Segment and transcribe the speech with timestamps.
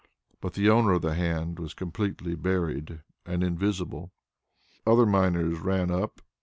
[0.41, 4.11] But the owner of the hand was completely buried and invisible.
[4.87, 6.21] Other miners ran up.